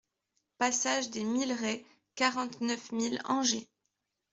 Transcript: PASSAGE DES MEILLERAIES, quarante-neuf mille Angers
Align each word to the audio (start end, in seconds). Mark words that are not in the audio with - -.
PASSAGE 0.57 1.11
DES 1.11 1.23
MEILLERAIES, 1.23 1.85
quarante-neuf 2.15 2.91
mille 2.91 3.21
Angers 3.25 3.67